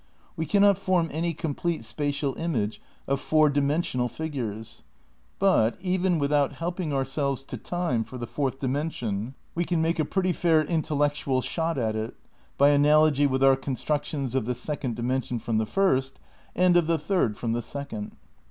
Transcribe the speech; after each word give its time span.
We 0.35 0.47
cannot 0.47 0.79
form 0.79 1.09
any 1.11 1.31
com 1.35 1.53
^^^, 1.55 1.55
plete 1.55 1.83
spatial 1.83 2.33
image 2.35 2.81
of 3.07 3.21
four 3.21 3.51
dimensional 3.51 4.07
figures; 4.09 4.81
but, 5.37 5.75
sion 5.79 5.85
even 5.85 6.17
without 6.17 6.53
helping 6.53 6.91
ourselves 6.91 7.43
to 7.43 7.55
Time 7.57 8.03
for 8.03 8.17
the 8.17 8.25
fourth 8.25 8.57
dimension, 8.57 9.35
we 9.53 9.63
can 9.63 9.79
make 9.79 9.99
a 9.99 10.03
pretty 10.05 10.33
fair 10.33 10.63
intellectual 10.65 11.39
shot 11.41 11.77
at 11.77 11.95
it, 11.95 12.15
by 12.57 12.69
analogy 12.69 13.27
with 13.27 13.43
our 13.43 13.55
constructions 13.55 14.33
of 14.33 14.45
the 14.45 14.55
second 14.55 14.95
dimension 14.95 15.37
from 15.37 15.59
the 15.59 15.67
first, 15.67 16.19
and 16.55 16.75
of 16.75 16.87
the 16.87 16.97
third 16.97 17.37
from 17.37 17.53
the 17.53 17.61
second. 17.61 18.15